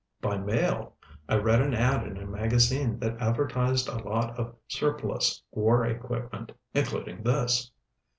[0.19, 0.95] "By mail.
[1.29, 6.53] I read an ad in a magazine that advertised a lot of surplus war equipment,
[6.73, 7.69] including this."